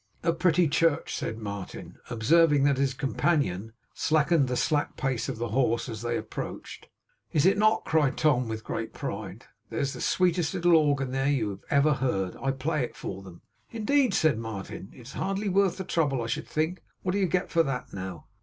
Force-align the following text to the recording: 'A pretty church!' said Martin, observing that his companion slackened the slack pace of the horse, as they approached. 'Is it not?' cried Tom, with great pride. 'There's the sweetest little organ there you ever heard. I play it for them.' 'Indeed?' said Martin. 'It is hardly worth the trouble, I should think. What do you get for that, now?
'A 0.23 0.33
pretty 0.33 0.67
church!' 0.67 1.15
said 1.15 1.37
Martin, 1.37 1.99
observing 2.09 2.63
that 2.63 2.77
his 2.79 2.91
companion 2.95 3.71
slackened 3.93 4.47
the 4.47 4.57
slack 4.57 4.95
pace 4.97 5.29
of 5.29 5.37
the 5.37 5.49
horse, 5.49 5.87
as 5.87 6.01
they 6.01 6.17
approached. 6.17 6.87
'Is 7.33 7.45
it 7.45 7.55
not?' 7.55 7.85
cried 7.85 8.17
Tom, 8.17 8.47
with 8.47 8.63
great 8.63 8.93
pride. 8.95 9.45
'There's 9.69 9.93
the 9.93 10.01
sweetest 10.01 10.55
little 10.55 10.75
organ 10.75 11.11
there 11.11 11.29
you 11.29 11.61
ever 11.69 11.93
heard. 11.93 12.35
I 12.41 12.49
play 12.49 12.81
it 12.81 12.95
for 12.95 13.21
them.' 13.21 13.43
'Indeed?' 13.69 14.15
said 14.15 14.39
Martin. 14.39 14.89
'It 14.91 15.01
is 15.01 15.13
hardly 15.13 15.49
worth 15.49 15.77
the 15.77 15.83
trouble, 15.83 16.23
I 16.23 16.25
should 16.25 16.47
think. 16.47 16.81
What 17.03 17.11
do 17.11 17.19
you 17.19 17.27
get 17.27 17.51
for 17.51 17.61
that, 17.61 17.93
now? 17.93 18.25